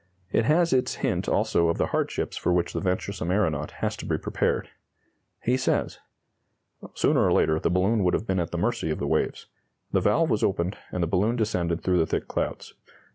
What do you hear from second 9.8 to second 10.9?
The valve was opened,